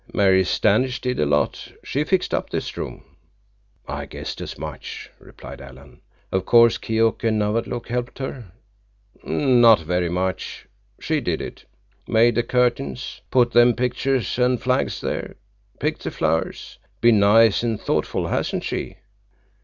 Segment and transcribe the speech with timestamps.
[0.11, 1.71] "Mary Standish did a lot.
[1.83, 3.03] She fixed up this room."
[3.87, 6.01] "I guessed as much," replied Alan.
[6.31, 8.51] "Of course Keok and Nawadlook helped her."
[9.23, 10.65] "Not very much.
[10.99, 11.65] She did it.
[12.07, 13.21] Made the curtains.
[13.29, 15.35] Put them pictures and flags there.
[15.79, 16.79] Picked the flowers.
[16.99, 18.95] Been nice an' thoughtful, hasn't she?"